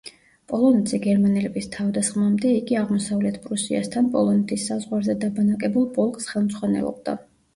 [0.51, 7.15] პოლონეთზე გერმანელების თავდასხმამდე იგი აღმოსავლეთ პრუსიასთან პოლონეთის საზღვარზე დაბანაკებულ პოლკს ხელმძღვანელობდა.